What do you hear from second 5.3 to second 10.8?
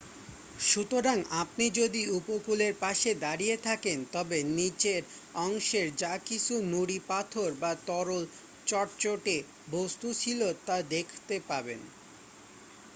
অংশের যা কিছু নুড়ি পাথর বা তরল চটচটে বস্তূ ছিল তা